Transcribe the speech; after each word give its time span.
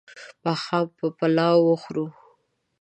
ماښام 0.45 0.85
به 0.97 1.07
پلاو 1.17 1.61
وخورو 1.69 2.05